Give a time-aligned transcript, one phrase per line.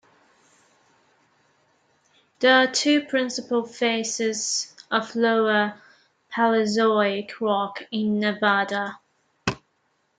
[2.39, 5.79] There are two principal facies of lower
[6.31, 8.97] Paleozoic rocks in Nevada.